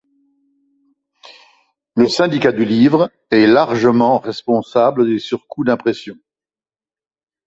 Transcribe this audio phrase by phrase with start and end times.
[1.93, 6.15] Le Syndicat du livre est largement responsable des surcoûts d’impression.